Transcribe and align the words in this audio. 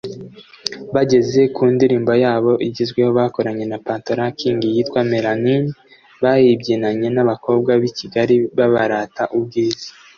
Bageze 0.93 1.41
ku 1.55 1.63
ndirimbo 1.73 2.13
yabo 2.23 2.51
igezweho 2.67 3.11
bakoranye 3.19 3.65
na 3.71 3.77
Patoranking 3.87 4.59
yitwa 4.75 4.99
"Melanin" 5.11 5.63
bayibyinanye 6.23 7.07
n’abakobwa 7.11 7.71
b’i 7.81 7.91
Kigali 7.97 8.35
babarata 8.57 9.23
ubwiza 9.37 9.87